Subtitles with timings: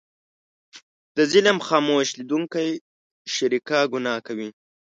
[1.15, 2.69] د ظلم خاموش لیدونکی
[3.35, 4.49] شریکه ګناه کوي.